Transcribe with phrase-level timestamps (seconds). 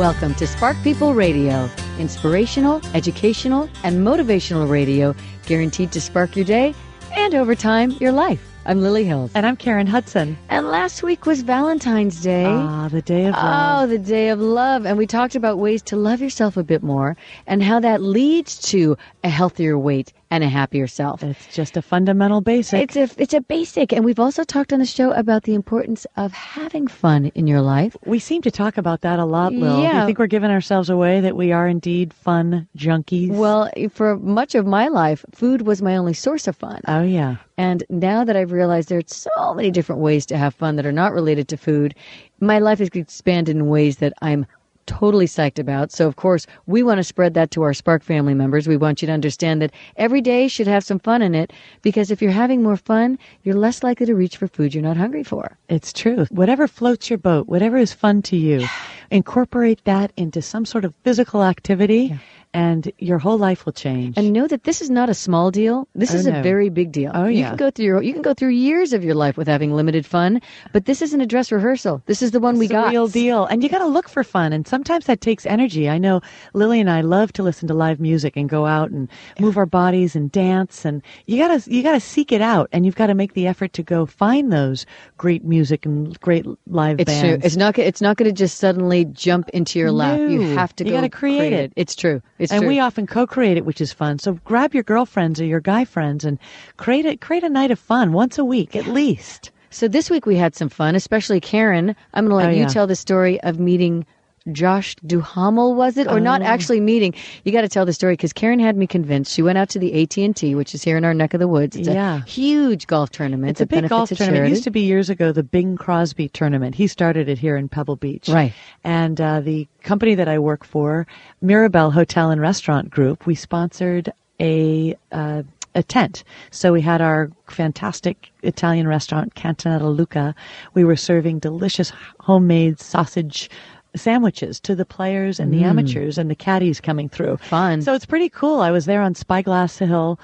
[0.00, 1.68] Welcome to Spark People Radio,
[1.98, 5.14] inspirational, educational, and motivational radio
[5.44, 6.74] guaranteed to spark your day
[7.14, 8.40] and over time your life.
[8.64, 9.30] I'm Lily Hills.
[9.34, 10.38] And I'm Karen Hudson.
[10.48, 12.46] And last week was Valentine's Day.
[12.46, 13.82] Ah, the day of love.
[13.82, 14.86] Oh, the day of love.
[14.86, 17.14] And we talked about ways to love yourself a bit more
[17.46, 21.22] and how that leads to a healthier weight and a happier self.
[21.22, 22.82] It's just a fundamental basic.
[22.82, 26.06] It's a it's a basic, and we've also talked on the show about the importance
[26.16, 27.96] of having fun in your life.
[28.06, 29.82] we seem to talk about that a lot, Lil.
[29.82, 30.00] Yeah.
[30.00, 33.30] You think we're giving ourselves away that we are indeed fun junkies?
[33.30, 36.80] Well, for much of my life, food was my only source of fun.
[36.86, 37.36] oh yeah.
[37.58, 40.92] And now that I've realized there's so many different ways to have fun that are
[40.92, 41.94] not related to food,
[42.40, 44.46] my life has expanded in ways that I'm
[44.90, 45.92] totally psyched about.
[45.92, 48.66] So, of course, we want to spread that to our Spark family members.
[48.66, 52.10] We want you to understand that every day should have some fun in it because
[52.10, 55.22] if you're having more fun, you're less likely to reach for food you're not hungry
[55.22, 55.56] for.
[55.68, 56.26] It's true.
[56.30, 58.66] Whatever floats your boat, whatever is fun to you,
[59.12, 62.18] incorporate that into some sort of physical activity
[62.52, 64.16] and your whole life will change.
[64.18, 65.86] And know that this is not a small deal.
[65.94, 66.40] This Oh, is no.
[66.40, 67.10] a very big deal.
[67.14, 67.48] Oh, you yeah.
[67.48, 70.04] can go through your, you can go through years of your life with having limited
[70.04, 70.40] fun,
[70.72, 72.02] but this isn't a dress rehearsal.
[72.06, 72.90] This is the one we got.
[72.90, 73.46] real deal.
[73.46, 74.52] And you got to look for fun.
[74.52, 75.88] And sometimes that takes energy.
[75.88, 76.20] I know
[76.54, 79.66] Lily and I love to listen to live music and go out and move our
[79.66, 80.84] bodies and dance.
[80.84, 83.34] And you got to, you got to seek it out and you've got to make
[83.34, 84.86] the effort to go find those
[85.18, 87.22] great music and great live It's bands.
[87.42, 87.46] true.
[87.46, 87.78] It's not.
[87.78, 90.18] It's not going to just suddenly jump into your lap.
[90.18, 91.72] You have to You go gotta create it.
[91.76, 92.20] It's true.
[92.40, 92.68] It's and true.
[92.68, 94.18] we often co-create it, which is fun.
[94.18, 96.38] So grab your girlfriends or your guy friends and
[96.78, 99.50] create it, create a night of fun once a week at least.
[99.70, 101.94] so this week we had some fun, especially Karen.
[102.14, 102.68] I'm going to let Oh, you yeah.
[102.68, 104.06] tell the story of meeting.
[104.52, 106.46] Josh Duhamel was it, or not Oh.
[106.46, 107.14] actually meeting?
[107.44, 109.32] You got to tell the story because Karen had me convinced.
[109.32, 111.40] She went out to the AT and T, which is here in our neck of
[111.40, 111.76] the woods.
[111.76, 112.16] It's Yeah.
[112.18, 113.50] a huge golf tournament.
[113.50, 114.46] It's a big golf tournament.
[114.46, 116.74] It used to be years ago the Bing Crosby tournament.
[116.74, 118.28] He started it here in Pebble Beach.
[118.28, 118.52] Right.
[118.82, 121.06] And uh, the company that I work for,
[121.42, 125.42] Mirabel Hotel and Restaurant Group, we sponsored a uh,
[125.76, 126.24] a tent.
[126.50, 130.34] So we had our fantastic Italian restaurant, Cantinetta Luca.
[130.74, 133.48] We were serving delicious homemade sausage
[133.96, 137.34] sandwiches to the players and the amateurs and the caddies coming through.
[137.36, 137.40] Mm.
[137.40, 137.82] Fun.
[137.82, 138.60] So it's pretty cool.
[138.60, 140.18] I was there on Spyglass Hill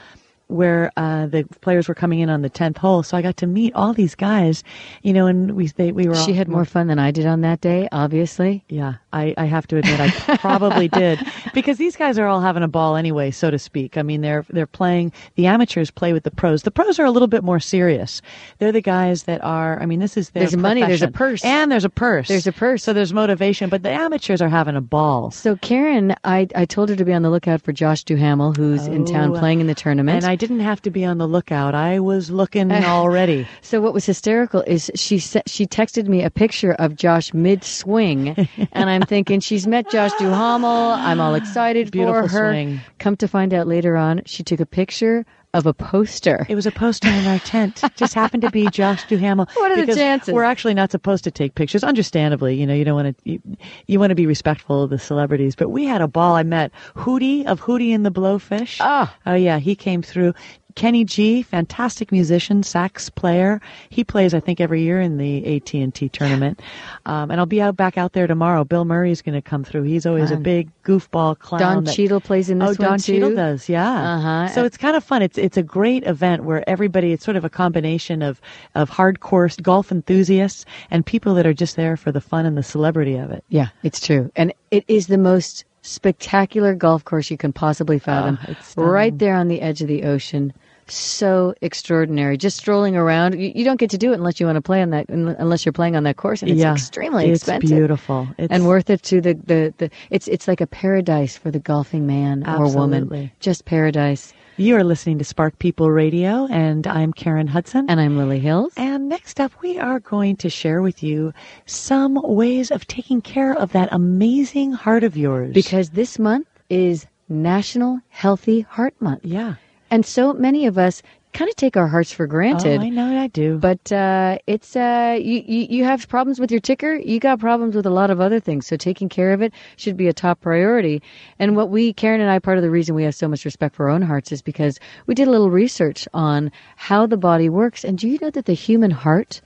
[0.48, 3.02] where uh, the players were coming in on the 10th hole.
[3.02, 4.62] So I got to meet all these guys,
[5.02, 7.26] you know, and we, they, we were She all, had more fun than I did
[7.26, 8.64] on that day, obviously.
[8.68, 11.18] yeah, I, I have to admit I probably did
[11.54, 13.96] because these guys are all having a ball anyway, so to speak.
[13.96, 15.12] I mean, they're they're playing.
[15.36, 16.62] The amateurs play with the pros.
[16.62, 18.20] The pros are a little bit more serious.
[18.58, 19.80] They're the guys that are.
[19.80, 21.44] I mean, this is their There's money, there's a purse.
[21.44, 22.28] and there's a purse.
[22.28, 22.82] There's a purse.
[22.84, 23.70] so there's motivation.
[23.70, 25.30] But the amateurs are having a ball.
[25.30, 28.86] So Karen, I, I told her to be on the lookout for Josh Duhamel, who's
[28.86, 30.22] in town Oh, playing in the tournament.
[30.22, 31.74] And I didn't have to be on the lookout.
[31.74, 33.46] I was looking already.
[33.62, 38.48] so what was hysterical is she she texted me a picture of Josh mid swing,
[38.72, 40.70] and I'm thinking she's met Josh Duhamel.
[40.70, 42.52] I'm all excited for Beautiful her.
[42.52, 42.80] swing.
[42.98, 45.24] Come to find out later on, she took a picture
[45.54, 46.46] of a poster.
[46.50, 47.82] It was a poster in our tent.
[47.96, 49.48] Just happened to be Josh Duhamel.
[49.54, 50.34] What are the chances?
[50.34, 51.82] We're actually not supposed to take pictures.
[51.82, 53.30] Understandably, you know, you don't want to.
[53.30, 53.40] You,
[53.86, 55.56] you want to be respectful of the celebrities.
[55.56, 56.34] But we had a ball.
[56.34, 58.78] I met Hootie of Hootie and the Blowfish.
[58.80, 59.16] Ah.
[59.24, 60.34] Oh yeah, he came through.
[60.76, 63.60] Kenny G, fantastic musician, sax player.
[63.88, 66.60] He plays, I think, every year in the AT and T tournament.
[67.06, 68.62] Um, and I'll be out back out there tomorrow.
[68.62, 69.84] Bill Murray is going to come through.
[69.84, 71.60] He's always a big goofball clown.
[71.60, 73.14] Don that- Cheadle plays in this oh, one Don too.
[73.14, 74.16] Cheadle does, yeah.
[74.16, 74.48] Uh-huh.
[74.48, 75.22] So it's kind of fun.
[75.22, 77.12] It's it's a great event where everybody.
[77.12, 78.40] It's sort of a combination of
[78.74, 82.62] of hardcore golf enthusiasts and people that are just there for the fun and the
[82.62, 83.44] celebrity of it.
[83.48, 88.38] Yeah, it's true, and it is the most spectacular golf course you can possibly fathom.
[88.42, 90.52] Oh, it's right there on the edge of the ocean.
[90.88, 92.36] So extraordinary.
[92.36, 93.38] Just strolling around.
[93.40, 95.64] You, you don't get to do it unless you want to play on that, unless
[95.66, 97.76] you're playing on that course, and it's yeah, extremely it's expensive.
[97.76, 98.28] beautiful.
[98.38, 101.58] It's, and worth it to the, the, the it's it's like a paradise for the
[101.58, 103.04] golfing man or woman.
[103.04, 103.32] Absolutely.
[103.40, 104.32] Just paradise.
[104.58, 107.90] You are listening to Spark People Radio, and I'm Karen Hudson.
[107.90, 108.72] And I'm Lily Hills.
[108.78, 111.34] And next up, we are going to share with you
[111.66, 115.52] some ways of taking care of that amazing heart of yours.
[115.52, 119.26] Because this month is National Healthy Heart Month.
[119.26, 119.56] yeah,
[119.90, 121.02] And so many of us
[121.32, 122.80] kind of take our hearts for granted.
[122.80, 123.58] oh, I know I do.
[123.58, 126.94] But uh, it's uh, you, you you have problems with your ticker.
[126.94, 128.66] You got problems with a lot of other things.
[128.66, 131.02] So taking care of it should be a top priority.
[131.38, 133.74] And what we, Karen and I, part of the reason we have so much respect
[133.74, 137.48] for our own hearts is because we did a little research on how the body
[137.48, 137.84] works.
[137.84, 139.42] And do you know that the human heart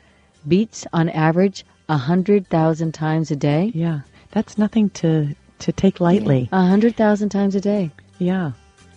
[0.46, 3.72] beats on average a hundred thousand times a day?
[3.74, 4.00] yeah,
[4.30, 6.48] that's nothing to to take lightly.
[6.52, 7.90] A hundred thousand times a day.
[8.18, 8.52] Yeah.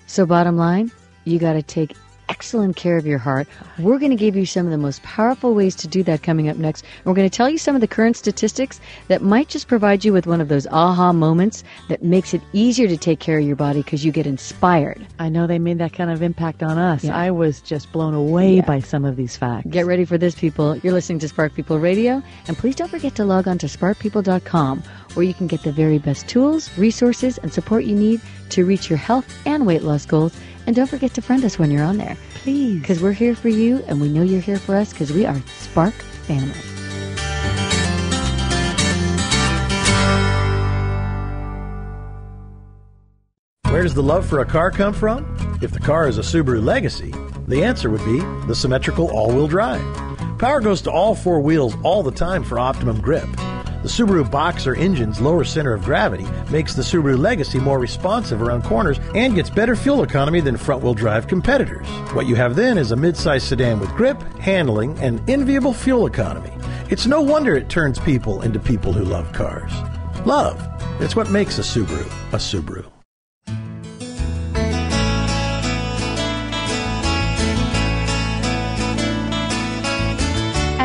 [0.05, 0.91] So bottom line,
[1.25, 1.95] you got to take
[2.29, 3.47] excellent care of your heart.
[3.77, 6.47] We're going to give you some of the most powerful ways to do that coming
[6.47, 6.85] up next.
[7.03, 8.79] We're going to tell you some of the current statistics
[9.09, 12.87] that might just provide you with one of those aha moments that makes it easier
[12.87, 15.05] to take care of your body because you get inspired.
[15.19, 17.03] I know they made that kind of impact on us.
[17.03, 17.15] Yeah.
[17.15, 18.65] I was just blown away Yeah.
[18.65, 19.67] by some of these facts.
[19.69, 20.77] Get ready for this, people.
[20.77, 24.81] You're listening to Spark People Radio, and please don't forget to log on to sparkpeople.com
[25.13, 28.89] where you can get the very best tools, resources, and support you need to reach
[28.89, 30.33] your health and weight loss goals.
[30.65, 32.17] And don't forget to friend us when you're on there.
[32.35, 32.79] Please.
[32.79, 35.41] Because we're here for you, and we know you're here for us because we are
[35.57, 36.53] Spark Family.
[43.71, 45.59] Where does the love for a car come from?
[45.61, 47.13] If the car is a Subaru Legacy,
[47.47, 49.81] the answer would be the symmetrical all wheel drive.
[50.37, 53.27] Power goes to all four wheels all the time for optimum grip.
[53.83, 58.63] The Subaru Boxer engine's lower center of gravity makes the Subaru Legacy more responsive around
[58.63, 61.85] corners and gets better fuel economy than front wheel drive competitors.
[62.13, 66.53] What you have then is a midsize sedan with grip, handling, and enviable fuel economy.
[66.89, 69.73] It's no wonder it turns people into people who love cars.
[70.25, 70.65] Love.
[71.01, 73.02] It's what makes a Subaru a Subaru.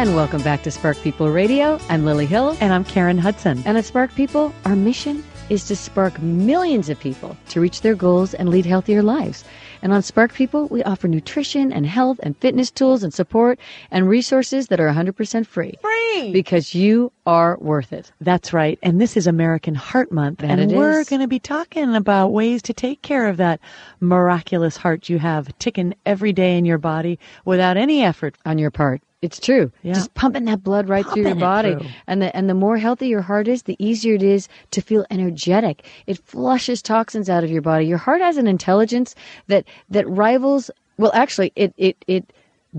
[0.09, 1.79] And welcome back to Spark People Radio.
[1.91, 2.57] I'm Lily Hill.
[2.63, 3.63] And I'm Karen Hudson.
[3.67, 7.95] And at Spark People, our mission is to spark millions of people to reach their
[7.95, 9.45] goals and lead healthier lives.
[9.83, 13.59] And on Spark People, we offer nutrition and health and fitness tools and support
[13.91, 15.75] and resources that are 100% free.
[15.83, 16.33] Free!
[16.33, 18.11] Because you are worth it.
[18.19, 18.79] That's right.
[18.83, 20.39] And this is American Heart Month.
[20.39, 23.61] That and we're going to be talking about ways to take care of that
[24.01, 28.37] miraculous heart you have ticking every day in your body without any effort.
[28.47, 29.03] on your part.
[29.21, 29.73] It's true.
[29.83, 29.95] Yeah.
[29.95, 31.75] Just pumping that blood right through your body.
[31.75, 31.89] through.
[32.07, 35.05] And the and the more healthy your heart is, the easier it is to feel
[35.11, 35.87] energetic.
[36.07, 37.87] It flushes toxins out of your body.
[37.87, 39.15] Your heart has an intelligence
[39.49, 42.33] that that rivals well actually it it it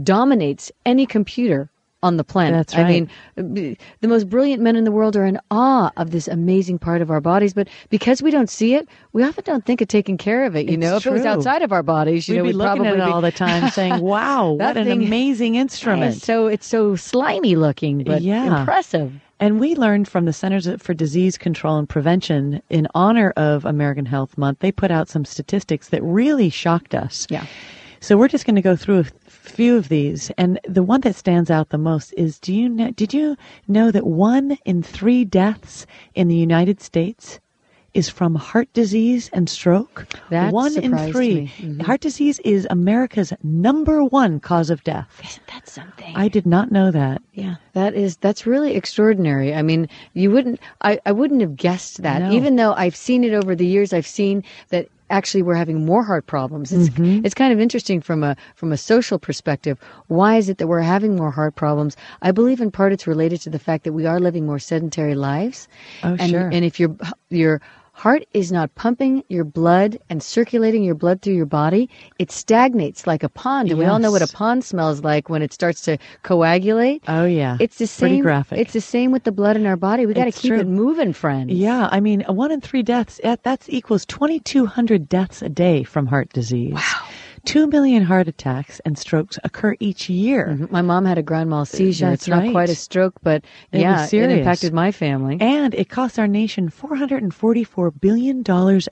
[0.03, 1.69] dominates any computer
[2.01, 2.57] on the planet.
[2.67, 2.85] That's right.
[3.37, 6.79] I mean, the most brilliant men in the world are in awe of this amazing
[6.79, 9.87] part of our bodies, but because we don't see it, we often don't think of
[9.89, 10.67] taking care of it.
[10.67, 12.55] You It's know, if it was outside of our bodies, you We'd know, be we'd
[12.55, 16.15] looking probably at it be, all the time saying, wow, what an thing- amazing instrument.
[16.15, 18.59] it's so it's so slimy looking, but Yeah.
[18.61, 19.11] impressive.
[19.41, 24.05] And we learned from the Centers for Disease Control and Prevention in honor of American
[24.05, 27.25] Health Month, they put out some statistics that really shocked us.
[27.29, 27.45] Yeah.
[28.01, 31.15] So we're just going to go through a few of these, and the one that
[31.15, 32.91] stands out the most is: Do you know?
[32.91, 33.35] Did you
[33.67, 35.85] know that one in three deaths
[36.15, 37.39] in the United States
[37.93, 40.05] is from heart disease and stroke?
[40.29, 41.35] That one in three.
[41.41, 41.51] me.
[41.57, 41.81] Mhm.
[41.81, 45.09] Heart disease is America's number one cause of death.
[45.23, 46.15] Isn't that something?
[46.15, 47.21] I did not know that.
[47.33, 49.53] yeah, that is that's really extraordinary.
[49.53, 52.19] I mean, you wouldn't I, I wouldn't have guessed that.
[52.21, 52.31] No.
[52.31, 56.03] Even though I've seen it over the years, I've seen that actually we're having more
[56.03, 56.71] heart problems.
[56.71, 57.25] It's Mm-hmm.
[57.25, 59.77] it's kind of interesting from a from a social perspective.
[60.07, 61.95] Why is it that we're having more heart problems?
[62.21, 65.15] I believe in part it's related to the fact that we are living more sedentary
[65.15, 65.67] lives.
[66.03, 66.49] Oh, and, sure.
[66.49, 66.95] And if your
[67.29, 67.61] your
[67.99, 73.05] heart is not pumping your blood and circulating your blood through your body, it stagnates
[73.05, 73.69] like a pond.
[73.69, 77.03] And we all know what a pond smells like when it starts to coagulate.
[77.09, 78.09] Oh yeah, It's the same.
[78.09, 78.57] Pretty graphic.
[78.57, 80.05] It's the same with the blood in our body.
[80.05, 80.61] We got to keep true.
[80.61, 81.51] it moving, friends.
[81.51, 86.07] Yeah, I mean, one in three deaths, that that's equals 2,200 deaths a day from
[86.07, 86.75] heart disease.
[86.75, 87.07] Wow.
[87.45, 90.47] Two million heart attacks and strokes occur each year.
[90.51, 90.71] Mm-hmm.
[90.71, 92.09] My mom had a grand mal seizure.
[92.09, 92.51] That's it's not right.
[92.51, 95.37] quite a stroke, but It yeah, it impacted my family.
[95.39, 98.43] And it costs our nation $444 billion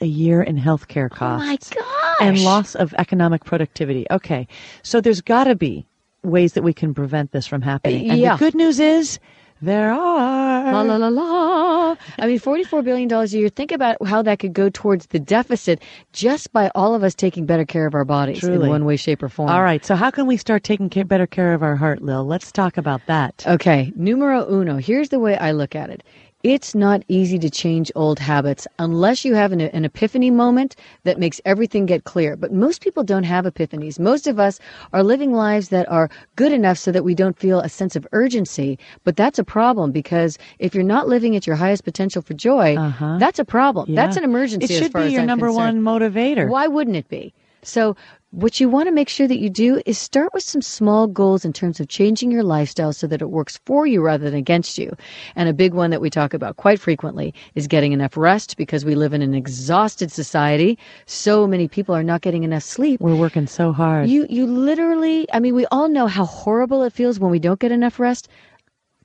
[0.01, 1.45] a year in healthcare oh costs.
[1.47, 2.17] my gosh!
[2.21, 4.05] and loss of economic productivity.
[4.11, 4.47] Okay,
[4.83, 5.85] so there's got to be
[6.23, 8.09] ways that we can prevent this from happening.
[8.09, 8.35] And Yeah.
[8.35, 9.19] the good news is
[9.61, 10.71] there are.
[10.71, 11.95] La la la la.
[12.19, 13.49] I mean, forty-four billion dollars a year.
[13.49, 15.81] Think about how that could go towards the deficit
[16.13, 18.65] just by all of us taking better care of our bodies Truly.
[18.65, 19.49] in one way, shape, or form.
[19.49, 22.25] All right, so how can we start taking ca- better care of our heart, Lil?
[22.25, 23.43] Let's talk about that.
[23.47, 24.77] Okay, numero uno.
[24.77, 26.03] Here's the way I look at it.
[26.47, 31.19] It's not easy to change old habits unless you have an, an epiphany moment that
[31.19, 32.37] makes everything get clear.
[32.37, 33.99] But most people don't have epiphanies.
[33.99, 34.57] Most of us
[34.93, 38.07] are living lives that are good enough so that we don't feel a sense of
[38.13, 38.79] urgency.
[39.03, 42.77] But that's a problem because if you're not living at your highest potential for joy,
[42.77, 43.17] Uh-huh.
[43.19, 43.93] that's a problem.
[43.93, 44.73] That's an emergency.
[44.73, 45.83] It should be your I'm number concerned.
[45.83, 46.47] one motivator.
[46.49, 47.33] Why wouldn't it be?
[47.63, 47.97] So,
[48.31, 51.45] what you want to make sure that you do is start with some small goals
[51.45, 54.77] in terms of changing your lifestyle so that it works for you rather than against
[54.77, 54.95] you.
[55.35, 58.83] And a big one that we talk about quite frequently is getting enough rest because
[58.83, 60.77] we live in an exhausted society.
[61.05, 62.99] So many people are not getting enough sleep.
[62.99, 64.09] We're working so hard.
[64.09, 67.59] You you literally, I mean, we all know how horrible it feels when we don't
[67.59, 68.27] get enough rest.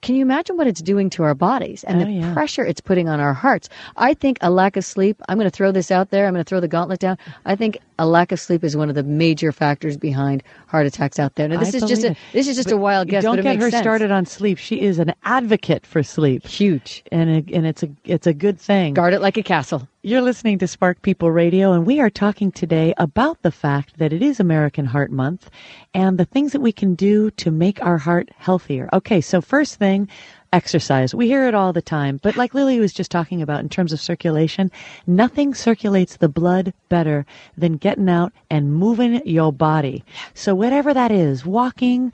[0.03, 2.33] Can you imagine what it's doing to our bodies and Oh, the yeah.
[2.35, 3.69] pressure it's putting on our hearts?
[3.97, 6.45] I think a lack of sleep, I'm going to throw this out there, I'm going
[6.45, 7.17] to throw the gauntlet down.
[7.47, 11.19] I think a lack of sleep is one of the major factors behind heart attacks
[11.19, 11.49] out there.
[11.49, 12.17] Now, this I is just a it.
[12.33, 13.83] this is just a wild guess, Don't but get her sense.
[13.83, 14.59] started on sleep.
[14.59, 17.05] She is an advocate for sleep, Huge.
[17.13, 18.95] and it, and it's a it's a good thing.
[18.95, 19.89] Guard it like a castle.
[20.05, 24.13] You're listening to Spark People Radio, and we are talking today about the fact that
[24.13, 25.49] it is American Heart Month
[25.95, 28.89] and the things that we can do to make our heart healthier.
[28.93, 30.09] Okay, so first thing,
[30.53, 31.15] exercise.
[31.15, 33.93] We hear it all the time, but like Lily was just talking about in terms
[33.93, 34.73] of circulation,
[35.07, 37.25] nothing circulates the blood better
[37.57, 40.05] than getting out and moving your body.
[40.35, 42.13] So whatever that is, walking,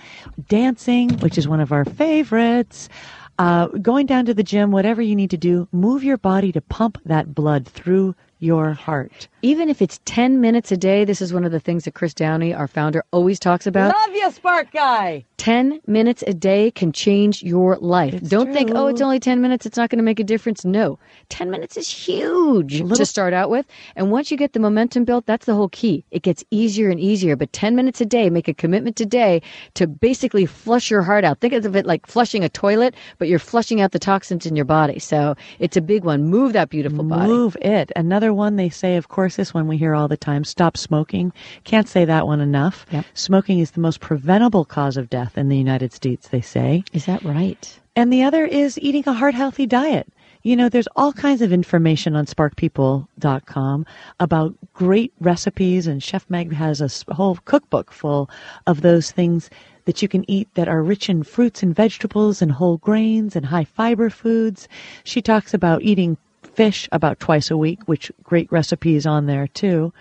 [0.50, 2.90] dancing, which is one of our favorites,
[3.38, 6.60] uh, going down to the gym, whatever you need to do, move your body to
[6.60, 9.28] pump that blood through your heart.
[9.42, 12.14] Even if it's 10 minutes a day, this is one of the things that Chris
[12.14, 13.94] Downie, our founder, always talks about.
[13.94, 15.24] Love you, Spark Guy.
[15.38, 18.12] 10 minutes a day can change your life.
[18.12, 20.64] It's Don't think, oh, it's only 10 minutes, it's not going to make a difference.
[20.64, 20.98] No.
[21.28, 23.64] 10 minutes is huge Little- to start out with.
[23.94, 26.04] And once you get the momentum built, that's the whole key.
[26.10, 27.36] It gets easier and easier.
[27.36, 29.40] But 10 minutes a day, make a commitment today
[29.74, 31.38] to basically flush your heart out.
[31.38, 34.64] Think of it like flushing a toilet, but you're flushing out the toxins in your
[34.64, 34.98] body.
[34.98, 36.24] So it's a big one.
[36.24, 37.28] Move that beautiful body.
[37.28, 37.92] Move it.
[37.94, 41.32] Another one they say, of course, this one we hear all the time stop smoking.
[41.62, 42.86] Can't say that one enough.
[42.90, 43.04] Yep.
[43.14, 46.84] Smoking is the most preventable cause of death in the United States, they say.
[46.92, 47.78] Is that right?
[47.96, 50.08] And the other is eating a heart healthy diet.
[50.42, 53.86] You know, there's all kinds of information on sparkpeople.com
[54.20, 58.30] about great recipes, and Chef Meg has a whole cookbook full
[58.66, 59.50] of those things
[59.84, 63.46] that you can eat that are rich in fruits and vegetables and whole grains and
[63.46, 64.68] high fiber foods.
[65.02, 66.16] She talks about eating
[66.54, 69.92] fish about twice a week, which great recipes on there too.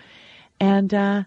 [0.60, 1.24] And, uh,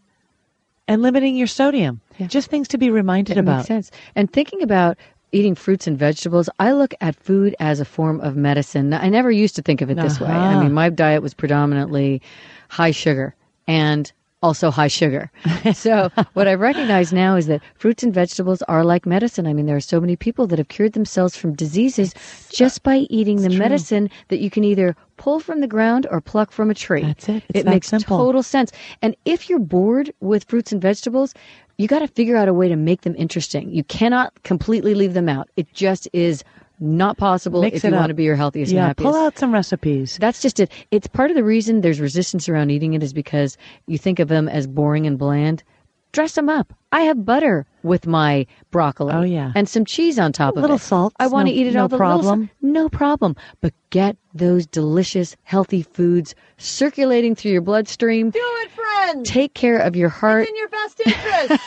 [0.87, 2.01] and limiting your sodium.
[2.21, 2.27] Yeah.
[2.27, 3.57] Just things to be reminded It about.
[3.57, 3.91] makes sense.
[4.15, 4.97] And thinking about
[5.31, 8.93] eating fruits and vegetables, I look at food as a form of medicine.
[8.93, 10.27] I never used to think of it this way.
[10.27, 10.63] I Uh-huh.
[10.63, 12.21] mean, my diet was predominantly
[12.69, 13.33] high sugar
[13.67, 14.11] and
[14.43, 15.31] also high sugar.
[15.73, 19.45] so what I recognize now is that fruits and vegetables are like medicine.
[19.47, 22.13] I mean, there are so many people that have cured themselves from diseases
[22.49, 23.59] just by eating the true.
[23.59, 27.03] medicine that you can either pull from the ground or pluck from a tree.
[27.03, 27.43] That's it.
[27.49, 28.17] It's it makes simple.
[28.17, 28.71] total sense.
[29.03, 31.35] And if you're bored with fruits and vegetables,
[31.81, 33.69] you got to figure out a way to make them interesting.
[33.73, 35.49] You cannot completely leave them out.
[35.57, 36.43] It just is
[36.79, 37.95] not possible Mix if you up.
[37.99, 39.11] want to be your healthiest and Yeah, happiest.
[39.11, 40.17] pull out some recipes.
[40.19, 40.71] That's just it.
[40.89, 43.57] It's part of the reason there's resistance around eating it is because
[43.87, 45.63] you think of them as boring and bland.
[46.11, 46.73] Dress them up.
[46.91, 49.13] I have butter with my broccoli.
[49.13, 49.53] Oh, yeah.
[49.55, 50.73] and some cheese on top A of little it.
[50.75, 51.87] Little salt, I want to no- eat it no all.
[51.87, 52.49] The little sal- problem.
[52.61, 53.35] no problem.
[53.61, 58.29] But get those delicious, healthy foods circulating through your bloodstream.
[58.31, 59.25] Do it, friend.
[59.25, 60.49] Take care of your heart.
[60.49, 61.63] in your best interest.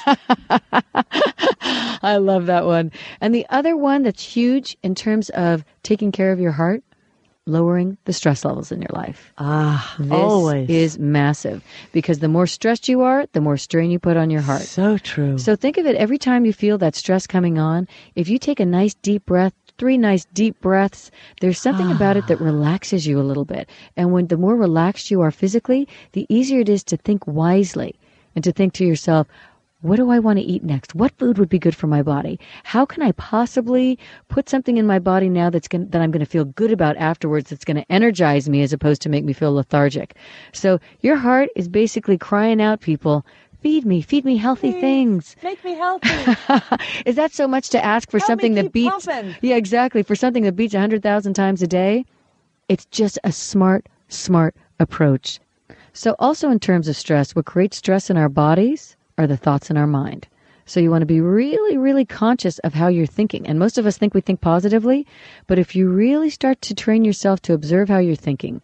[2.02, 2.92] I love that one.
[3.20, 6.82] And the other one that's huge in terms of taking care of your heart,
[7.46, 9.32] lowering the stress levels in your life.
[9.38, 13.98] ah, This always is massive because the more stressed you are, the more strain you
[13.98, 14.62] put on your heart.
[14.62, 15.36] so true.
[15.38, 18.60] So think of it every time you feel that stress coming on, if you take
[18.60, 21.10] a nice deep breath, three nice deep breaths,
[21.40, 23.68] there's something about it that relaxes you a little bit.
[23.96, 27.98] And when the more relaxed you are physically, the easier it is to think wisely
[28.34, 29.26] and to think to yourself,
[29.84, 30.94] what do I want to eat next?
[30.94, 32.40] What food would be good for my body?
[32.62, 33.98] How can I possibly
[34.28, 36.96] put something in my body now that's going that I'm going to feel good about
[36.96, 40.16] afterwards that's going to energize me as opposed to make me feel lethargic?
[40.52, 43.26] So your heart is basically crying out people,
[43.60, 45.36] feed me, feed me healthy things.
[45.42, 46.08] Make me healthy.
[47.04, 49.04] Is that so much to ask for Help me something that beats?
[49.04, 49.36] pumping.
[49.42, 50.02] Yeah, exactly.
[50.02, 52.06] For something that beats a hundred thousand times a day,
[52.70, 55.40] it's just a smart, smart approach.
[55.92, 59.70] So, also in terms of stress, what creates stress in our bodies are the thoughts
[59.70, 60.28] in our mind.
[60.66, 63.46] So you want to be really, really conscious of how you're thinking.
[63.46, 65.06] And most of us think we think positively,
[65.46, 68.62] but if you really start to train yourself to observe how you're thinking,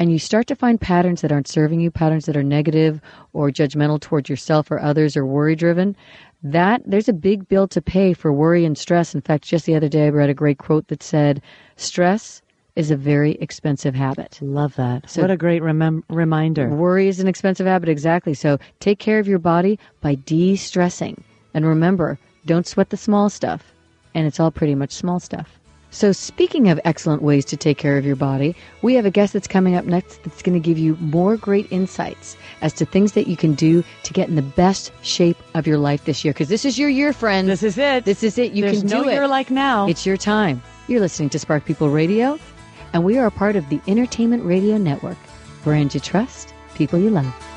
[0.00, 3.00] and you start to find patterns that aren't serving you, patterns that are negative
[3.32, 5.96] or judgmental towards yourself or others or worry driven,
[6.42, 9.14] that there's a big bill to pay for worry and stress.
[9.14, 11.42] In fact, just the other day I read a great quote that said,
[11.76, 12.42] stress
[12.78, 14.38] is a very expensive habit.
[14.40, 15.10] Love that.
[15.10, 16.68] So- what a great remem- reminder.
[16.68, 18.34] Worry is an expensive habit, exactly.
[18.34, 21.22] So take care of your body by de stressing.
[21.54, 23.62] And remember, don't sweat the small stuff.
[24.14, 25.58] And it's all pretty much small stuff.
[25.90, 29.32] So, speaking of excellent ways to take care of your body, we have a guest
[29.32, 33.12] that's coming up next that's going to give you more great insights as to things
[33.12, 36.34] that you can do to get in the best shape of your life this year.
[36.34, 37.48] Because this is your year, friends.
[37.48, 38.04] This is it.
[38.04, 38.52] This is it.
[38.52, 39.12] You There's can do no it.
[39.14, 39.88] year like now.
[39.88, 40.62] It's your time.
[40.88, 42.38] You're listening to Spark People Radio,
[42.92, 45.18] and we are a part of the Entertainment Radio Network.
[45.64, 47.47] Brand you trust, people you love.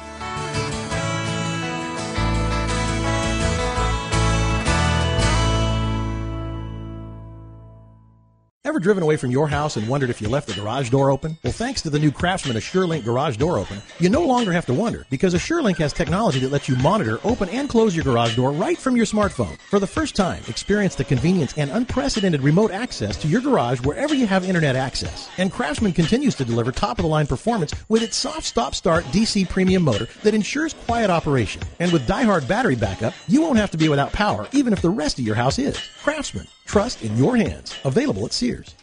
[8.71, 11.37] Ever driven away from your house and wondered if you left the garage door open?
[11.43, 14.73] Well, thanks to the new Craftsman AssureLink garage door opener, you no longer have to
[14.73, 18.53] wonder because AssureLink has technology that lets you monitor, open, and close your garage door
[18.53, 19.59] right from your smartphone.
[19.69, 24.15] For the first time, experience the convenience and unprecedented remote access to your garage wherever
[24.15, 25.29] you have internet access.
[25.37, 29.03] And Craftsman continues to deliver top of the line performance with its soft stop start
[29.07, 31.61] DC premium motor that ensures quiet operation.
[31.81, 34.89] And with diehard battery backup, you won't have to be without power even if the
[34.89, 35.77] rest of your house is.
[36.03, 37.75] Craftsman, trust in your hands.
[37.83, 38.75] Available at Sears.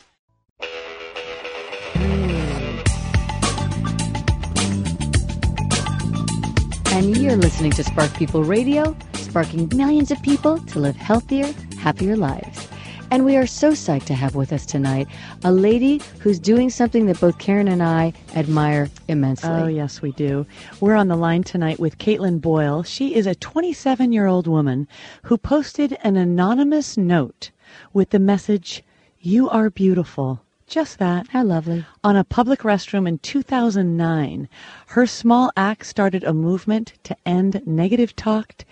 [6.92, 12.14] And you're listening to Spark People Radio, sparking millions of people to live healthier, happier
[12.14, 12.68] lives.
[13.10, 15.08] And we are so psyched to have with us tonight
[15.42, 19.48] a lady who's doing something that both Karen and I admire immensely.
[19.48, 20.44] Oh, yes, we do.
[20.80, 22.82] We're on the line tonight with Caitlin Boyle.
[22.82, 24.86] She is a 27 year old woman
[25.22, 27.50] who posted an anonymous note
[27.92, 28.82] with the message,
[29.20, 30.42] You are beautiful.
[30.68, 31.28] Just that.
[31.28, 31.86] How lovely.
[32.04, 34.48] On a public restroom in 2009,
[34.88, 38.64] her small act started a movement to end negative talk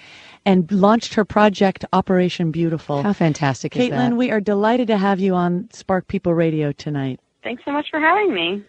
[0.44, 3.02] and launched her project Operation Beautiful.
[3.02, 7.18] How fantastic is Caitlin, we are delighted to have you on Spark People Radio tonight.
[7.42, 8.62] Thanks so much for having me.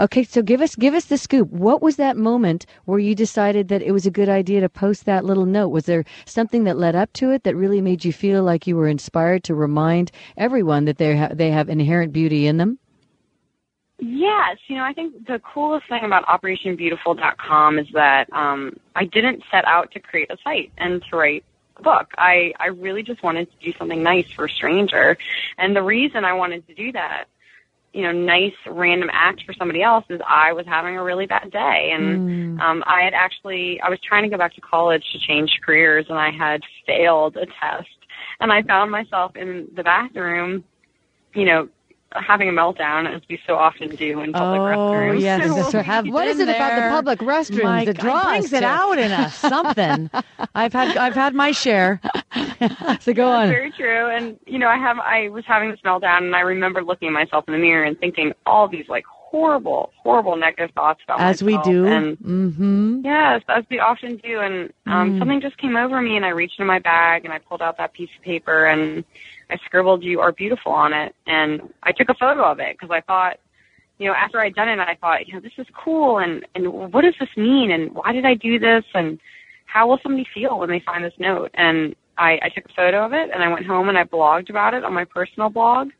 [0.00, 1.50] Okay, so give us give us the scoop.
[1.50, 5.04] What was that moment where you decided that it was a good idea to post
[5.04, 5.68] that little note?
[5.68, 8.76] Was there something that led up to it that really made you feel like you
[8.76, 12.78] were inspired to remind everyone that they ha- they have inherent beauty in them?
[14.00, 19.42] Yes, you know, I think the coolest thing about OperationBeautiful.com is that um, I didn't
[19.50, 21.44] set out to create a site and to write
[21.76, 22.12] a book.
[22.16, 25.18] I, I really just wanted to do something nice for a stranger.
[25.58, 27.24] And the reason I wanted to do that,
[27.92, 31.50] you know, nice random act for somebody else is I was having a really bad
[31.50, 31.92] day.
[31.94, 32.20] And
[32.60, 36.06] um, I had actually, I was trying to go back to college to change careers
[36.08, 37.88] and I had failed a test.
[38.40, 40.64] And I found myself in the bathroom,
[41.34, 41.68] you know,
[42.12, 45.20] having a meltdown as we so often do in public Oh, restrooms.
[45.20, 45.54] yes.
[45.54, 48.24] Just to have- what is it Been about the public restrooms My that God, draws
[48.26, 50.10] brings it to- out in us something.
[50.54, 52.00] I've had I've had my share.
[53.00, 53.48] So go on.
[53.48, 54.08] Very true.
[54.08, 57.14] And you know, I have I was having this meltdown and I remember looking at
[57.14, 61.42] myself in the mirror and thinking all these like horrible, horrible negative thoughts about As
[61.42, 61.66] we myself.
[61.66, 61.86] do.
[61.86, 63.00] And Mm-hmm.
[63.04, 64.40] yes, as we often do.
[64.40, 65.18] And um Mm.
[65.18, 67.76] something just came over me and I reached in my bag and I pulled out
[67.78, 69.04] that piece of paper and
[69.50, 72.90] I scribbled you are beautiful on it and I took a photo of it because
[72.92, 73.38] I thought
[73.98, 76.92] you know, after I'd done it, I thought, you know, this is cool, and and
[76.92, 79.18] what does this mean, and why did I do this, and
[79.66, 81.50] how will somebody feel when they find this note?
[81.54, 84.50] And I, I took a photo of it, and I went home and I blogged
[84.50, 85.90] about it on my personal blog,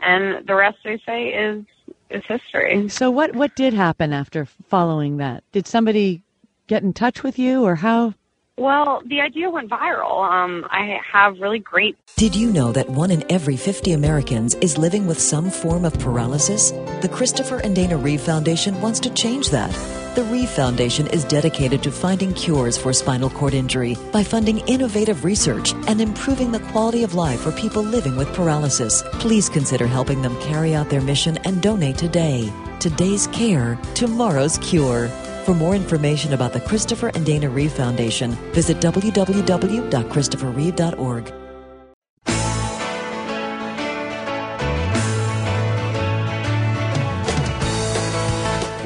[0.00, 1.64] and the rest, they say, is
[2.10, 2.88] is history.
[2.88, 5.42] So what what did happen after following that?
[5.52, 6.22] Did somebody
[6.66, 8.14] get in touch with you, or how?
[8.58, 10.28] Well, the idea went viral.
[10.28, 14.76] Um, I have really great Did you know that one in every 50 Americans is
[14.76, 16.72] living with some form of paralysis?
[17.00, 19.70] The Christopher and Dana Reeve Foundation wants to change that.
[20.16, 25.24] The Reeve Foundation is dedicated to finding cures for spinal cord injury by funding innovative
[25.24, 29.04] research and improving the quality of life for people living with paralysis.
[29.20, 32.52] Please consider helping them carry out their mission and donate today.
[32.80, 35.08] Today's care, tomorrow's cure.
[35.48, 41.26] For more information about the Christopher and Dana Reeve Foundation, visit www.christopherreeve.org.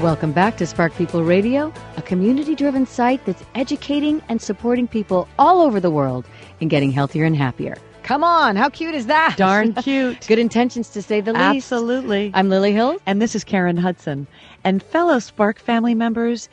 [0.01, 5.27] Welcome back to Spark People Radio, a community driven site that's educating and supporting people
[5.41, 6.27] all over the world
[6.61, 7.77] in getting healthier and happier.
[8.03, 9.35] Come on, how cute is that?
[9.37, 10.21] Darn cute.
[10.29, 11.43] Good intentions to say the least.
[11.43, 12.33] Absolutely.
[12.35, 12.99] I'm Lily Hill.
[13.07, 14.27] And this is Karen Hudson.
[14.65, 16.49] And fellow Spark family members,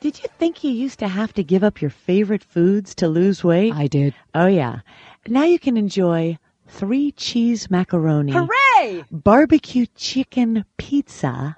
[0.00, 3.42] did you think you used to have to give up your favorite foods to lose
[3.42, 3.72] weight?
[3.74, 4.14] I did.
[4.34, 4.80] Oh yeah.
[5.26, 9.04] Now you can enjoy three cheese macaroni, Hooray!
[9.10, 11.56] barbecue chicken pizza,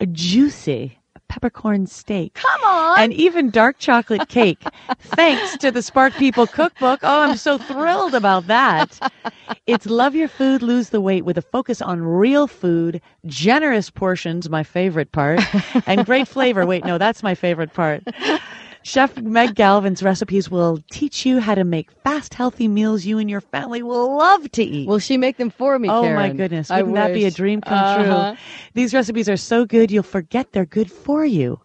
[0.00, 0.97] a juicy
[1.28, 2.34] peppercorn steak.
[2.34, 2.98] Come on!
[2.98, 4.62] And even dark chocolate cake,
[4.98, 7.00] thanks to the Spark People cookbook.
[7.02, 8.98] Oh, I'm so thrilled about that.
[9.66, 14.48] It's love your food, lose the weight with a focus on real food, generous portions,
[14.48, 15.40] my favorite part,
[15.86, 16.66] and great flavor.
[16.66, 18.02] Wait, no, that's my favorite part.
[18.88, 23.28] Chef Meg Galvin's recipes will teach you how to make fast, healthy meals you and
[23.28, 24.88] your family will love to eat.
[24.88, 26.16] Will she make them for me, Oh Karen?
[26.16, 26.70] my goodness.
[26.70, 28.32] Wouldn't that be a dream come Uh-huh.
[28.32, 28.38] true?
[28.72, 31.60] These recipes are so good you'll forget they're good for you.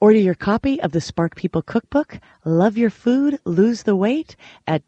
[0.00, 4.34] Order your copy of the Spark People Cookbook, Love Your Food, Lose the Weight
[4.66, 4.82] at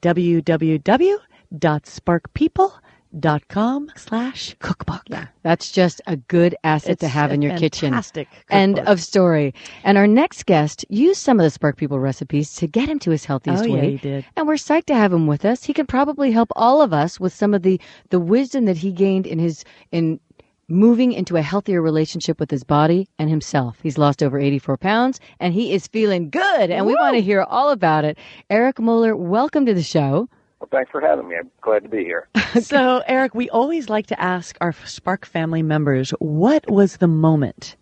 [3.19, 5.03] dot com slash cookbook.
[5.09, 7.91] Yeah, that's just a good asset to have in your kitchen.
[7.91, 9.55] fantastic End of story.
[9.85, 13.11] And our next guest used some of the Spark People recipes to get him to
[13.11, 13.91] his healthiest Oh, yeah, weight.
[13.91, 14.25] he did.
[14.37, 15.65] And we're psyched to have him with us.
[15.65, 18.93] He can probably help all of us with some of the the wisdom that he
[18.93, 20.21] gained in his in
[20.69, 23.79] moving into a healthier relationship with his body and himself.
[23.85, 26.71] He's lost over 84 pounds and he is feeling good.
[26.73, 28.19] And we want to hear all about it.
[28.51, 30.29] Eric Moeller, welcome to the show.
[30.67, 31.37] Well, thanks for having me.
[31.37, 32.29] I'm glad to be here.
[32.61, 37.77] So, Eric, we always like to ask our Spark family members what was the moment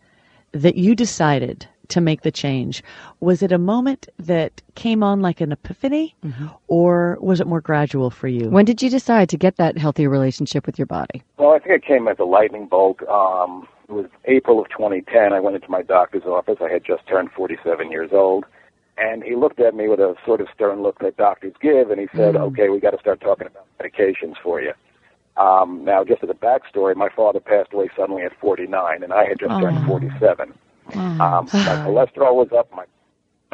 [0.50, 2.82] that you decided to make the change?
[3.20, 6.16] Was it a moment that came on like an epiphany,
[6.66, 8.48] or was it more gradual for you?
[8.48, 11.22] When did you decide to get that healthier relationship with your body?
[11.36, 13.00] Well, I think it came as a lightning bolt.
[13.08, 15.32] Um, it was April of 2010.
[15.32, 16.56] I went into my doctor's office.
[16.60, 18.44] I had just turned 47 years old.
[18.96, 22.00] And he looked at me with a sort of stern look that doctors give, and
[22.00, 24.72] he said, okay, we got to start talking about medications for you.
[25.36, 29.24] Um, now, just as a backstory, my father passed away suddenly at 49, and I
[29.26, 30.54] had just turned 47.
[30.94, 32.84] Um, my cholesterol was up, my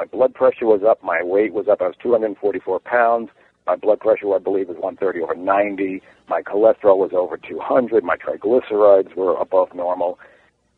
[0.01, 1.83] my blood pressure was up, my weight was up.
[1.83, 3.29] I was 244 pounds.
[3.67, 6.01] My blood pressure, I believe, was 130 over 90.
[6.27, 8.03] My cholesterol was over 200.
[8.03, 10.19] My triglycerides were above normal.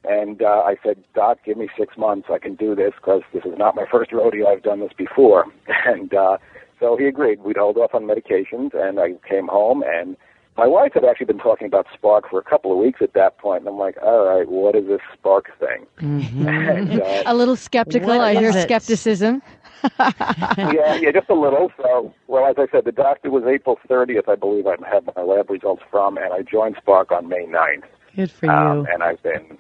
[0.04, 2.28] And uh, I said, Doc, give me six months.
[2.30, 4.48] I can do this because this is not my first rodeo.
[4.48, 5.46] I've done this before.
[5.84, 6.38] And uh,
[6.80, 7.40] so he agreed.
[7.42, 9.82] We'd hold off on medications, and I came home.
[9.86, 10.16] And
[10.56, 13.38] my wife had actually been talking about Spark for a couple of weeks at that
[13.38, 13.60] point.
[13.60, 15.86] And I'm like, all right, what is this Spark thing?
[15.98, 18.08] and, uh, A little skeptical.
[18.08, 18.62] What I hear it?
[18.62, 19.42] skepticism.
[19.98, 21.72] yeah, yeah, just a little.
[21.80, 25.22] So, well, as I said, the doctor was April 30th, I believe I had my
[25.22, 27.84] lab results from, and I joined Spark on May 9th.
[28.14, 28.52] Good for you.
[28.52, 29.58] Um, and I've been,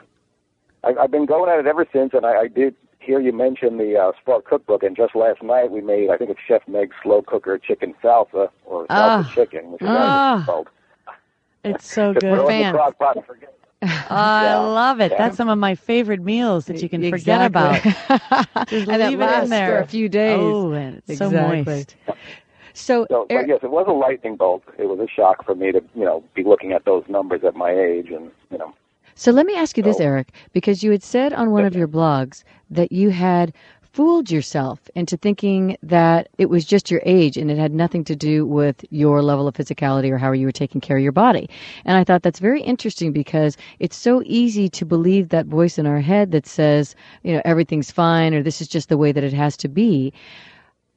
[0.84, 2.12] I, I've been going at it ever since.
[2.14, 5.70] And I, I did hear you mention the uh, Spark cookbook, and just last night
[5.70, 9.32] we made, I think it's Chef Meg's slow cooker chicken salsa or salsa Ah.
[9.34, 10.36] chicken, which is Ah.
[10.38, 10.68] it's called.
[11.64, 12.20] it's so good.
[12.20, 12.72] throw it in Fans.
[12.74, 13.54] the crock pot and forget.
[13.82, 14.58] I Yeah.
[14.58, 15.10] love it.
[15.10, 15.18] Yeah.
[15.18, 17.82] That's some of my favorite meals that you can forget about.
[18.68, 20.38] Just and leave it lasts in there for a few days.
[20.40, 21.96] Oh, and it's so moist.
[22.74, 24.62] So, So, Eric- but yes, it was a lightning bolt.
[24.78, 27.54] It was a shock for me to, you know, be looking at those numbers at
[27.56, 28.72] my age, and you know,
[29.14, 30.04] So let me ask you this, oh.
[30.04, 33.52] Eric, because you had said on one of your blogs that you had
[33.92, 38.16] fooled yourself into thinking that it was just your age and it had nothing to
[38.16, 41.48] do with your level of physicality or how you were taking care of your body.
[41.84, 45.86] And I thought that's very interesting because it's so easy to believe that voice in
[45.86, 49.24] our head that says, you know, everything's fine or this is just the way that
[49.24, 50.12] it has to be.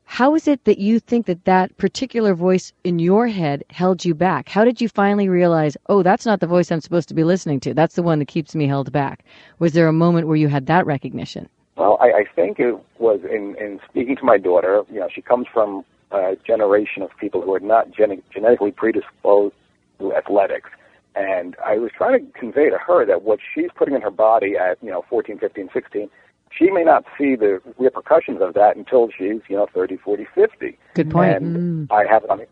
[0.06, 4.16] How is it that you think that that particular voice in your head held you
[4.16, 4.48] back?
[4.48, 7.60] How did you finally realize, oh, that's not the voice I'm supposed to be listening
[7.62, 7.74] to?
[7.74, 9.26] That's the one that keeps me held back.
[9.60, 11.50] Was there a moment where you had that recognition?
[11.76, 14.84] Well, I, I think it was in, in speaking to my daughter.
[14.90, 19.56] You know, she comes from a generation of people who are not gen- genetically predisposed
[20.00, 20.70] to athletics.
[21.16, 24.56] And I was trying to convey to her that what she's putting in her body
[24.56, 26.10] at, you know, 14, 15, 16,
[26.52, 30.78] she may not see the repercussions of that until she's, you know, 30, 40, 50.
[30.94, 31.36] Good point.
[31.36, 32.48] And I have it on the,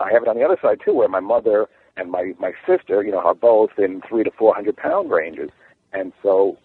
[0.00, 3.02] I have it on the other side too, where my mother and my my sister,
[3.02, 5.50] you know, are both in three to four hundred pound ranges,
[5.92, 6.56] and so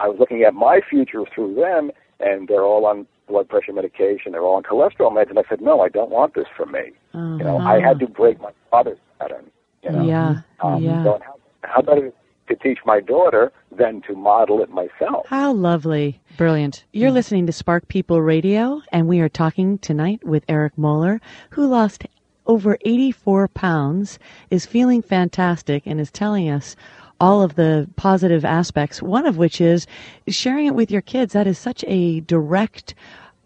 [0.00, 4.32] I was looking at my future through them, and they're all on blood pressure medication,
[4.32, 6.90] they're all on cholesterol meds, and I said, no, I don't want this for me.
[7.38, 9.50] You know, I had to break my father's pattern.
[9.84, 11.04] You know, Yeah, um, yeah.
[11.04, 12.12] So how, how better
[12.50, 15.26] to teach my daughter than to model it myself?
[15.28, 16.20] How lovely.
[16.36, 16.84] Brilliant.
[16.92, 21.66] You're listening to Spark People Radio, and we are talking tonight with Eric Moeller, who
[21.66, 22.04] lost
[22.46, 24.18] over 84 pounds,
[24.50, 26.74] is feeling fantastic, and is telling us
[27.20, 29.86] all of the positive aspects, one of which is
[30.26, 31.32] sharing it with your kids.
[31.34, 32.94] That is such a direct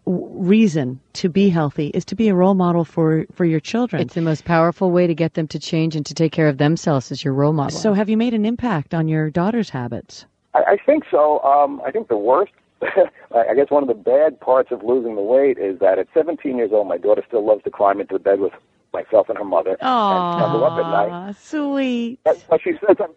[0.05, 4.01] reason to be healthy, is to be a role model for, for your children.
[4.01, 6.57] It's the most powerful way to get them to change and to take care of
[6.57, 7.77] themselves as your role model.
[7.77, 10.25] so, have you made an impact on your daughter's habits?
[10.53, 11.39] I, I think so.
[11.43, 15.21] Um, I think the worst, I guess one of the bad parts of losing the
[15.21, 18.39] weight is that at 17 years old, my daughter still loves to climb into bed
[18.39, 18.53] with
[18.93, 21.35] myself and her mother and snuggle up at night.
[21.37, 22.19] Sweet.
[22.23, 23.11] But, but she says I'm,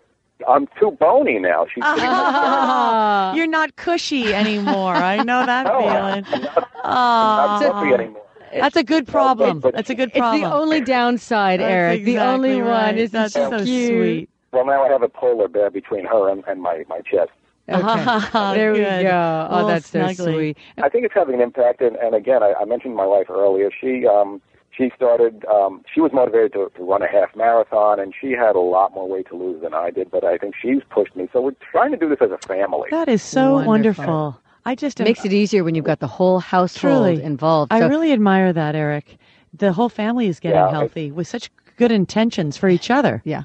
[0.47, 1.67] I'm too bony now.
[1.67, 4.95] She's getting Ah, You're not cushy anymore.
[4.95, 6.25] I know that no, feeling.
[6.27, 8.23] I'm not, Aw, not fluffy anymore.
[8.53, 9.61] that's a good problem.
[9.61, 10.35] but- That's a good problem.
[10.35, 10.51] it's problem.
[10.51, 12.05] the only downside, That's Eric.
[12.05, 12.99] the only exactly one.
[12.99, 13.89] Isn't That's she so cute?
[13.89, 14.31] sweet.
[14.53, 17.31] Well, now I have a polar bear between her and, and my, my chest.
[17.69, 18.29] Okay.
[18.57, 19.49] there we go.
[19.51, 20.57] Oh, Little that's so sweet.
[20.79, 21.83] I think it's having an impact.
[21.83, 23.71] And, and again, I, I mentioned my wife earlier.
[23.79, 24.41] She um,
[24.79, 25.45] she started.
[25.47, 28.95] Um, she was motivated to, to run a half marathon, and she had a lot
[28.95, 30.11] more weight to lose than I did.
[30.11, 31.29] But I think she's pushed me.
[31.33, 32.89] So we're trying to do this as a family.
[32.91, 34.05] That is so Wonderful.
[34.05, 34.41] wonderful.
[34.65, 37.73] I just It am- makes it easier when you've got the whole household truly involved.
[37.73, 39.19] I really admire that, Eric.
[39.53, 43.21] The whole family is getting Yeah, healthy with such good intentions for each other.
[43.25, 43.43] Yeah.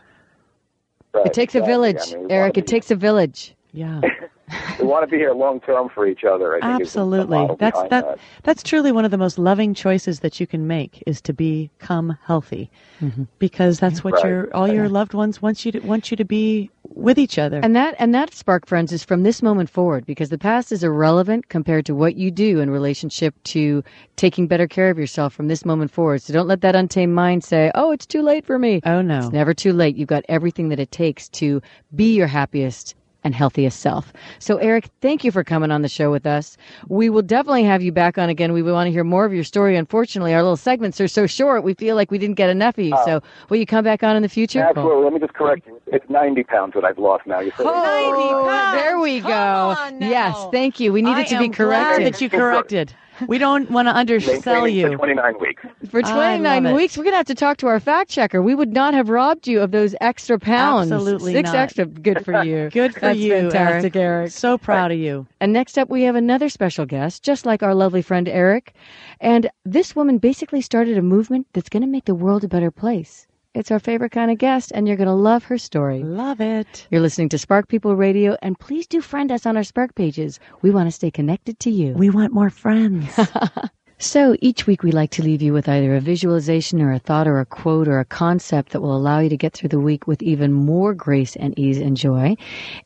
[1.13, 2.57] Right, It takes a village, I mean, Eric.
[2.57, 3.55] It be- takes a village.
[3.71, 4.01] Yeah.
[4.79, 6.55] We want to be here long term for each other.
[6.57, 7.37] I think Absolutely.
[7.37, 8.19] model That's that, that.
[8.43, 12.17] that's truly one of the most loving choices that you can make is to become
[12.25, 12.69] healthy.
[12.99, 13.23] Mm-hmm.
[13.39, 14.25] Because that's what Right.
[14.25, 17.59] your all your loved ones want you to want you to be with each other.
[17.63, 20.83] And that and that spark friends is from this moment forward because the past is
[20.83, 23.83] irrelevant compared to what you do in relationship to
[24.17, 26.21] taking better care of yourself from this moment forward.
[26.21, 29.19] So don't let that untamed mind say, "Oh, it's too late for me." oh no.
[29.19, 29.95] It's never too late.
[29.95, 31.61] You've got everything that it takes to
[31.95, 34.11] be your happiest and healthiest self.
[34.39, 36.57] So, Eric, thank you for coming on the show with us.
[36.87, 38.53] We will definitely have you back on again.
[38.53, 39.75] We want to hear more of your story.
[39.77, 42.83] Unfortunately, our little segments are so short, we feel like we didn't get enough of
[42.85, 42.93] you.
[42.95, 43.05] Ah.
[43.05, 44.61] so, will you come back on in the future?
[44.61, 45.03] Absolutely.
[45.03, 45.81] Let me just correct you.
[45.87, 47.39] It's 90 pounds that I've lost now.
[47.39, 48.81] You said Oh, pounds.
[48.81, 49.29] there we go.
[49.29, 50.09] On now.
[50.09, 50.91] Yes, thank you.
[50.93, 51.55] We needed I to be am glad
[51.97, 52.13] corrected.
[52.13, 52.93] that you corrected.
[53.27, 54.91] We don't want to undersell you.
[54.91, 55.63] for 29 weeks.
[55.89, 56.75] For 29 love it.
[56.75, 58.41] weeks, we're going to have to talk to our fact checker.
[58.41, 60.91] We would not have robbed you of those extra pounds.
[60.91, 61.55] Absolutely Six not.
[61.55, 61.85] extra.
[61.85, 62.69] Good for you.
[62.73, 64.31] Good for That's you, fantastic, Eric.
[64.31, 65.27] So proud of you.
[65.39, 68.73] And next up, we have another special guest, just like our lovely friend Eric.
[69.19, 72.71] And this woman basically started a movement that's going to make the world a better
[72.71, 73.27] place.
[73.55, 76.01] It's our favorite kind of guest, and you're going to love her story.
[76.01, 76.87] Love it.
[76.89, 80.39] You're listening to Spark People Radio, and please do friend us on our Spark pages.
[80.63, 81.93] We want to stay connected to you.
[81.93, 83.07] We want more friends.
[83.99, 87.25] So each week we like to leave you with either a visualization or a thought
[87.25, 90.07] or a quote or a concept that will allow you to get through the week
[90.07, 92.35] with even more grace and ease and joy.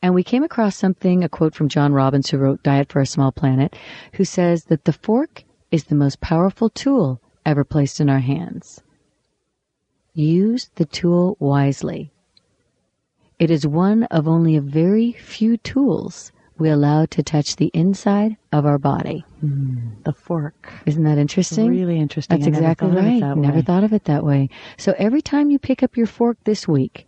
[0.00, 3.06] And we came across something, a quote from John Robbins, who wrote Diet for a
[3.06, 3.74] Small Planet,
[4.12, 8.80] who says that the fork is the most powerful tool ever placed in our hands.
[10.14, 12.12] Use the tool wisely.
[13.38, 18.36] It is one of only a very few tools we allow to touch the inside
[18.52, 19.24] of our body.
[19.44, 20.02] Mm.
[20.04, 20.72] the fork.
[20.86, 21.68] Isn't that interesting?
[21.70, 22.36] Really interesting.
[22.40, 23.20] That's I exactly thought of it right.
[23.20, 23.62] that Never way.
[23.62, 24.48] thought of it that way.
[24.76, 27.06] So every time you pick up your fork this week,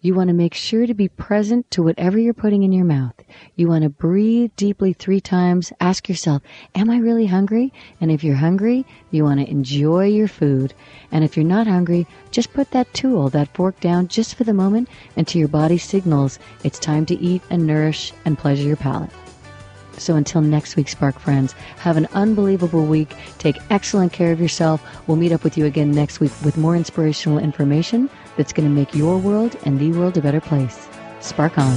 [0.00, 3.14] you want to make sure to be present to whatever you're putting in your mouth.
[3.56, 5.72] You want to breathe deeply three times.
[5.80, 6.42] Ask yourself,
[6.74, 7.72] am I really hungry?
[8.00, 10.74] And if you're hungry, you want to enjoy your food.
[11.10, 14.54] And if you're not hungry, just put that tool, that fork down just for the
[14.54, 19.10] moment until your body signals it's time to eat and nourish and pleasure your palate.
[19.98, 23.14] So until next week, Spark Friends, have an unbelievable week.
[23.38, 24.82] Take excellent care of yourself.
[25.06, 28.74] We'll meet up with you again next week with more inspirational information that's going to
[28.74, 30.88] make your world and the world a better place.
[31.20, 31.76] Spark on.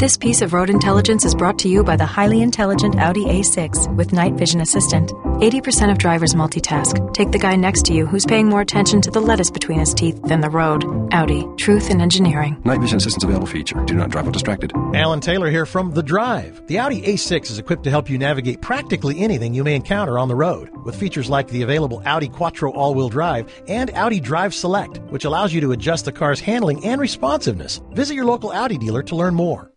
[0.00, 3.94] This piece of road intelligence is brought to you by the highly intelligent Audi A6
[3.96, 5.12] with night vision assistant.
[5.40, 7.14] 80% of drivers multitask.
[7.14, 9.94] Take the guy next to you who's paying more attention to the lettuce between his
[9.94, 10.84] teeth than the road.
[11.12, 11.46] Audi.
[11.56, 12.60] Truth in engineering.
[12.64, 13.82] Night vision assistance available feature.
[13.86, 14.72] Do not drive while distracted.
[14.94, 16.66] Alan Taylor here from The Drive.
[16.66, 20.28] The Audi A6 is equipped to help you navigate practically anything you may encounter on
[20.28, 24.98] the road, with features like the available Audi Quattro all-wheel drive and Audi Drive Select,
[25.10, 27.80] which allows you to adjust the car's handling and responsiveness.
[27.92, 29.70] Visit your local Audi dealer to learn more.